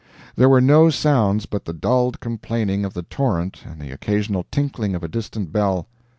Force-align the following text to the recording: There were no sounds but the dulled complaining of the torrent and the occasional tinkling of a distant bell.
There 0.35 0.49
were 0.49 0.61
no 0.61 0.89
sounds 0.89 1.45
but 1.45 1.65
the 1.65 1.73
dulled 1.73 2.19
complaining 2.21 2.85
of 2.85 2.95
the 2.95 3.03
torrent 3.03 3.63
and 3.67 3.79
the 3.79 3.91
occasional 3.91 4.47
tinkling 4.49 4.95
of 4.95 5.03
a 5.03 5.07
distant 5.07 5.51
bell. 5.51 5.85